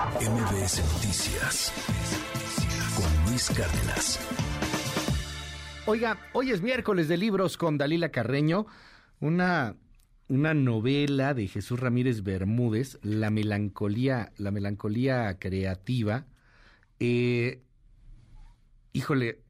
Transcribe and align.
MBS 0.00 0.82
Noticias 0.94 1.72
con 2.96 3.30
Luis 3.30 3.50
Cárdenas. 3.50 4.18
Oiga, 5.84 6.16
hoy 6.32 6.52
es 6.52 6.62
miércoles 6.62 7.06
de 7.06 7.18
libros 7.18 7.58
con 7.58 7.76
Dalila 7.76 8.08
Carreño, 8.08 8.66
una, 9.20 9.76
una 10.28 10.54
novela 10.54 11.34
de 11.34 11.48
Jesús 11.48 11.78
Ramírez 11.78 12.22
Bermúdez, 12.22 12.98
La 13.02 13.28
melancolía, 13.28 14.32
la 14.38 14.50
melancolía 14.50 15.38
creativa. 15.38 16.24
Eh, 16.98 17.60
híjole, 18.94 19.42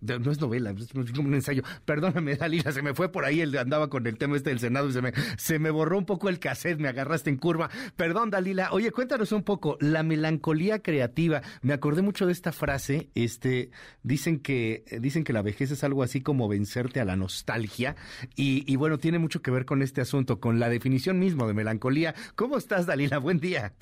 no 0.00 0.30
es 0.30 0.40
novela, 0.40 0.74
es 0.76 1.12
como 1.12 1.28
un 1.28 1.34
ensayo. 1.34 1.62
Perdóname, 1.84 2.36
Dalila, 2.36 2.72
se 2.72 2.82
me 2.82 2.94
fue 2.94 3.10
por 3.10 3.24
ahí, 3.24 3.40
el, 3.40 3.56
andaba 3.56 3.88
con 3.88 4.06
el 4.06 4.18
tema 4.18 4.36
este 4.36 4.50
del 4.50 4.60
Senado 4.60 4.88
y 4.88 4.92
se 4.92 5.02
me, 5.02 5.12
se 5.36 5.58
me 5.58 5.70
borró 5.70 5.98
un 5.98 6.06
poco 6.06 6.28
el 6.28 6.38
cassette, 6.38 6.78
me 6.78 6.88
agarraste 6.88 7.30
en 7.30 7.36
curva. 7.36 7.70
Perdón, 7.96 8.30
Dalila. 8.30 8.68
Oye, 8.72 8.90
cuéntanos 8.90 9.32
un 9.32 9.42
poco, 9.42 9.76
la 9.80 10.02
melancolía 10.02 10.82
creativa. 10.82 11.42
Me 11.62 11.72
acordé 11.72 12.02
mucho 12.02 12.26
de 12.26 12.32
esta 12.32 12.52
frase, 12.52 13.10
este, 13.14 13.70
dicen 14.02 14.40
que, 14.40 14.84
dicen 15.00 15.24
que 15.24 15.32
la 15.32 15.42
vejez 15.42 15.70
es 15.70 15.84
algo 15.84 16.02
así 16.02 16.20
como 16.20 16.48
vencerte 16.48 17.00
a 17.00 17.04
la 17.04 17.16
nostalgia 17.16 17.96
y, 18.34 18.64
y 18.70 18.76
bueno, 18.76 18.98
tiene 18.98 19.18
mucho 19.18 19.42
que 19.42 19.50
ver 19.50 19.64
con 19.64 19.82
este 19.82 20.00
asunto, 20.00 20.40
con 20.40 20.58
la 20.58 20.68
definición 20.68 21.18
mismo 21.18 21.46
de 21.46 21.54
melancolía. 21.54 22.14
¿Cómo 22.34 22.56
estás, 22.56 22.86
Dalila? 22.86 23.18
Buen 23.18 23.38
día. 23.38 23.72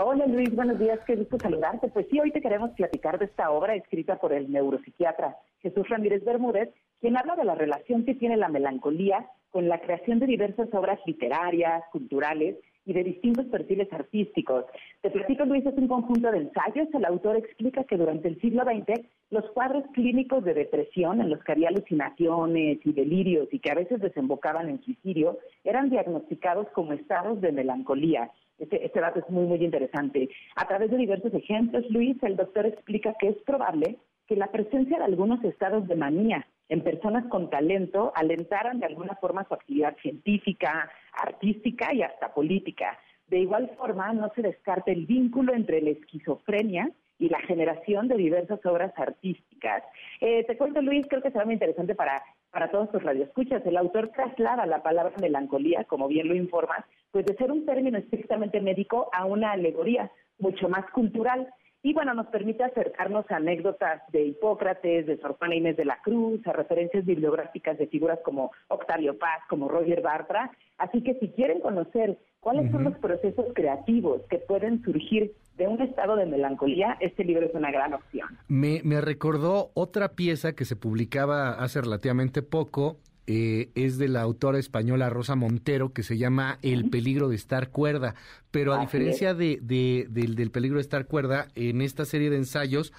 Hola 0.00 0.26
Luis, 0.28 0.54
buenos 0.54 0.78
días, 0.78 1.00
qué 1.08 1.16
gusto 1.16 1.38
saludarte. 1.40 1.88
Pues 1.88 2.06
sí, 2.08 2.20
hoy 2.20 2.30
te 2.30 2.40
queremos 2.40 2.70
platicar 2.76 3.18
de 3.18 3.24
esta 3.24 3.50
obra 3.50 3.74
escrita 3.74 4.14
por 4.20 4.32
el 4.32 4.48
neuropsiquiatra 4.48 5.36
Jesús 5.60 5.88
Ramírez 5.88 6.24
Bermúdez, 6.24 6.68
quien 7.00 7.16
habla 7.16 7.34
de 7.34 7.44
la 7.44 7.56
relación 7.56 8.04
que 8.04 8.14
tiene 8.14 8.36
la 8.36 8.48
melancolía 8.48 9.28
con 9.50 9.68
la 9.68 9.80
creación 9.80 10.20
de 10.20 10.26
diversas 10.26 10.72
obras 10.72 11.00
literarias, 11.04 11.82
culturales 11.90 12.54
y 12.88 12.94
de 12.94 13.04
distintos 13.04 13.44
perfiles 13.46 13.92
artísticos. 13.92 14.64
Te 15.02 15.10
platico, 15.10 15.44
Luis, 15.44 15.64
es 15.66 15.76
un 15.76 15.88
conjunto 15.88 16.30
de 16.30 16.38
ensayos. 16.38 16.88
El 16.94 17.04
autor 17.04 17.36
explica 17.36 17.84
que 17.84 17.98
durante 17.98 18.28
el 18.28 18.40
siglo 18.40 18.64
XX 18.64 19.04
los 19.30 19.44
cuadros 19.50 19.84
clínicos 19.92 20.42
de 20.42 20.54
depresión, 20.54 21.20
en 21.20 21.28
los 21.28 21.44
que 21.44 21.52
había 21.52 21.68
alucinaciones 21.68 22.78
y 22.82 22.92
delirios 22.92 23.48
y 23.52 23.58
que 23.58 23.70
a 23.70 23.74
veces 23.74 24.00
desembocaban 24.00 24.70
en 24.70 24.82
suicidio, 24.82 25.38
eran 25.64 25.90
diagnosticados 25.90 26.66
como 26.70 26.94
estados 26.94 27.42
de 27.42 27.52
melancolía. 27.52 28.30
Este, 28.58 28.86
este 28.86 29.00
dato 29.00 29.20
es 29.20 29.28
muy, 29.28 29.44
muy 29.44 29.62
interesante. 29.62 30.30
A 30.56 30.66
través 30.66 30.90
de 30.90 30.96
diversos 30.96 31.34
ejemplos, 31.34 31.84
Luis, 31.90 32.16
el 32.22 32.36
doctor 32.36 32.64
explica 32.64 33.14
que 33.20 33.28
es 33.28 33.36
probable 33.42 33.98
que 34.26 34.36
la 34.36 34.46
presencia 34.46 34.96
de 34.96 35.04
algunos 35.04 35.44
estados 35.44 35.86
de 35.88 35.94
manía 35.94 36.46
en 36.68 36.82
personas 36.82 37.24
con 37.26 37.48
talento 37.50 38.12
alentaran 38.14 38.78
de 38.78 38.86
alguna 38.86 39.14
forma 39.16 39.46
su 39.48 39.54
actividad 39.54 39.96
científica, 40.02 40.90
artística 41.22 41.92
y 41.92 42.02
hasta 42.02 42.32
política. 42.32 42.98
De 43.26 43.38
igual 43.38 43.70
forma, 43.76 44.12
no 44.12 44.30
se 44.34 44.42
descarta 44.42 44.90
el 44.90 45.06
vínculo 45.06 45.52
entre 45.54 45.82
la 45.82 45.90
esquizofrenia 45.90 46.90
y 47.18 47.28
la 47.28 47.40
generación 47.40 48.08
de 48.08 48.16
diversas 48.16 48.64
obras 48.64 48.92
artísticas. 48.96 49.82
Eh, 50.20 50.44
te 50.44 50.56
cuento, 50.56 50.80
Luis, 50.80 51.06
creo 51.08 51.20
que 51.20 51.30
será 51.30 51.44
muy 51.44 51.54
interesante 51.54 51.94
para, 51.94 52.22
para 52.50 52.70
todos 52.70 52.90
tus 52.90 53.02
radioescuchas. 53.02 53.66
El 53.66 53.76
autor 53.76 54.08
traslada 54.08 54.66
la 54.66 54.82
palabra 54.82 55.12
melancolía, 55.20 55.84
como 55.84 56.08
bien 56.08 56.28
lo 56.28 56.34
informas, 56.34 56.84
pues 57.10 57.26
de 57.26 57.36
ser 57.36 57.50
un 57.50 57.66
término 57.66 57.98
estrictamente 57.98 58.60
médico 58.60 59.10
a 59.12 59.24
una 59.24 59.52
alegoría 59.52 60.10
mucho 60.38 60.68
más 60.68 60.88
cultural. 60.90 61.52
Y 61.82 61.94
bueno, 61.94 62.12
nos 62.12 62.26
permite 62.26 62.64
acercarnos 62.64 63.30
a 63.30 63.36
anécdotas 63.36 64.02
de 64.10 64.24
Hipócrates, 64.24 65.06
de 65.06 65.16
Sor 65.18 65.36
Juana 65.38 65.54
Inés 65.54 65.76
de 65.76 65.84
la 65.84 66.00
Cruz, 66.02 66.44
a 66.46 66.52
referencias 66.52 67.04
bibliográficas 67.04 67.78
de 67.78 67.86
figuras 67.86 68.18
como 68.24 68.50
Octavio 68.66 69.16
Paz, 69.16 69.42
como 69.48 69.68
Roger 69.68 70.02
Bartra. 70.02 70.50
Así 70.76 71.02
que 71.02 71.14
si 71.20 71.28
quieren 71.28 71.60
conocer 71.60 72.18
cuáles 72.40 72.70
son 72.72 72.84
los 72.84 72.96
procesos 72.98 73.46
creativos 73.54 74.22
que 74.28 74.38
pueden 74.38 74.82
surgir 74.82 75.32
de 75.56 75.68
un 75.68 75.80
estado 75.80 76.16
de 76.16 76.26
melancolía, 76.26 76.96
este 77.00 77.24
libro 77.24 77.46
es 77.46 77.54
una 77.54 77.70
gran 77.70 77.94
opción. 77.94 78.28
Me, 78.48 78.80
me 78.84 79.00
recordó 79.00 79.70
otra 79.74 80.10
pieza 80.10 80.54
que 80.54 80.64
se 80.64 80.76
publicaba 80.76 81.50
hace 81.50 81.80
relativamente 81.80 82.42
poco 82.42 82.96
eh, 83.30 83.70
es 83.74 83.98
de 83.98 84.08
la 84.08 84.22
autora 84.22 84.58
española 84.58 85.10
Rosa 85.10 85.36
Montero, 85.36 85.92
que 85.92 86.02
se 86.02 86.16
llama 86.16 86.58
El 86.62 86.88
peligro 86.88 87.28
de 87.28 87.36
estar 87.36 87.68
cuerda. 87.68 88.14
Pero 88.50 88.72
a 88.72 88.80
diferencia 88.80 89.34
de, 89.34 89.58
del, 89.60 90.34
del 90.34 90.50
peligro 90.50 90.78
de 90.78 90.82
estar 90.82 91.06
cuerda, 91.06 91.48
en 91.54 91.82
esta 91.82 92.06
serie 92.06 92.30
de 92.30 92.38
ensayos 92.38 92.94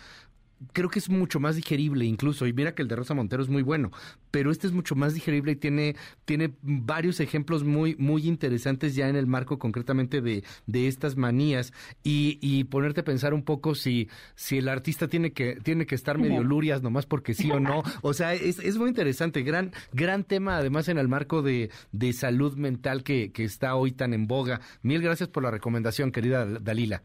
creo 0.73 0.89
que 0.89 0.99
es 0.99 1.09
mucho 1.09 1.39
más 1.39 1.55
digerible 1.55 2.05
incluso, 2.05 2.47
y 2.47 2.53
mira 2.53 2.75
que 2.75 2.81
el 2.81 2.87
de 2.87 2.95
Rosa 2.95 3.13
Montero 3.13 3.41
es 3.41 3.49
muy 3.49 3.61
bueno, 3.61 3.91
pero 4.31 4.51
este 4.51 4.67
es 4.67 4.73
mucho 4.73 4.95
más 4.95 5.13
digerible 5.13 5.53
y 5.53 5.55
tiene, 5.55 5.95
tiene 6.25 6.53
varios 6.61 7.19
ejemplos 7.19 7.63
muy, 7.63 7.95
muy 7.97 8.27
interesantes 8.27 8.95
ya 8.95 9.09
en 9.09 9.15
el 9.15 9.27
marco 9.27 9.59
concretamente 9.59 10.21
de, 10.21 10.43
de 10.67 10.87
estas 10.87 11.17
manías 11.17 11.73
y, 12.03 12.37
y 12.41 12.65
ponerte 12.65 13.01
a 13.01 13.03
pensar 13.05 13.33
un 13.33 13.43
poco 13.43 13.75
si, 13.75 14.09
si 14.35 14.57
el 14.57 14.69
artista 14.69 15.07
tiene 15.07 15.31
que, 15.31 15.55
tiene 15.63 15.85
que 15.85 15.95
estar 15.95 16.17
medio 16.17 16.43
lurias 16.43 16.81
nomás 16.81 17.05
porque 17.05 17.33
sí 17.33 17.51
o 17.51 17.59
no. 17.59 17.83
O 18.01 18.13
sea, 18.13 18.33
es, 18.33 18.59
es 18.59 18.77
muy 18.77 18.89
interesante, 18.89 19.43
gran, 19.43 19.71
gran 19.93 20.23
tema 20.23 20.57
además 20.57 20.87
en 20.87 20.97
el 20.97 21.07
marco 21.07 21.41
de, 21.41 21.69
de 21.91 22.13
salud 22.13 22.55
mental 22.55 23.03
que, 23.03 23.31
que 23.31 23.43
está 23.43 23.75
hoy 23.75 23.91
tan 23.91 24.13
en 24.13 24.27
boga. 24.27 24.61
Mil 24.81 25.01
gracias 25.01 25.29
por 25.29 25.43
la 25.43 25.51
recomendación, 25.51 26.11
querida 26.11 26.45
Dalila. 26.45 27.01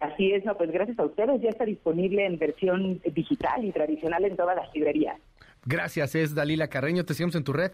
Así 0.00 0.32
es, 0.32 0.44
no, 0.44 0.56
pues 0.56 0.70
gracias 0.70 0.98
a 0.98 1.04
ustedes. 1.04 1.40
Ya 1.40 1.50
está 1.50 1.64
disponible 1.64 2.26
en 2.26 2.38
versión 2.38 3.00
digital 3.14 3.64
y 3.64 3.72
tradicional 3.72 4.24
en 4.24 4.36
todas 4.36 4.56
las 4.56 4.72
librerías. 4.74 5.18
Gracias, 5.64 6.14
es 6.14 6.34
Dalila 6.34 6.68
Carreño. 6.68 7.04
¿Te 7.04 7.14
seguimos 7.14 7.34
en 7.34 7.44
tu 7.44 7.52
red? 7.52 7.72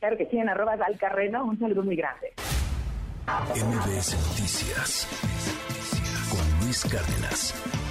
Claro 0.00 0.16
que 0.16 0.26
sí, 0.26 0.36
en 0.36 0.48
arroba 0.48 0.76
Dalcarreno. 0.76 1.44
Un 1.44 1.58
saludo 1.58 1.82
muy 1.82 1.96
grande. 1.96 2.32
MBS 3.26 4.14
Noticias 4.28 5.08
con 6.30 6.66
Luis 6.66 6.84
Cárdenas. 6.84 7.83